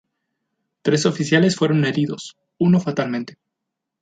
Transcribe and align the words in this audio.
Tres 0.81 1.05
oficiales 1.05 1.55
fueron 1.55 1.85
heridos, 1.85 2.35
uno 2.57 2.79
fatalmente. 2.79 3.37